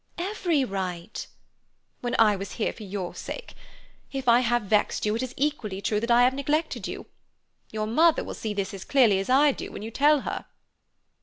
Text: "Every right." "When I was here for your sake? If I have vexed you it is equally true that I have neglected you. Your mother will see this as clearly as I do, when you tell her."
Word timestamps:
"Every 0.17 0.65
right." 0.65 1.27
"When 1.99 2.15
I 2.17 2.35
was 2.35 2.53
here 2.53 2.73
for 2.73 2.81
your 2.81 3.13
sake? 3.13 3.53
If 4.11 4.27
I 4.27 4.39
have 4.39 4.63
vexed 4.63 5.05
you 5.05 5.15
it 5.15 5.21
is 5.21 5.35
equally 5.37 5.79
true 5.79 5.99
that 5.99 6.09
I 6.09 6.23
have 6.23 6.33
neglected 6.33 6.87
you. 6.87 7.05
Your 7.71 7.85
mother 7.85 8.23
will 8.23 8.33
see 8.33 8.55
this 8.55 8.73
as 8.73 8.83
clearly 8.83 9.19
as 9.19 9.29
I 9.29 9.51
do, 9.51 9.71
when 9.71 9.83
you 9.83 9.91
tell 9.91 10.21
her." 10.21 10.47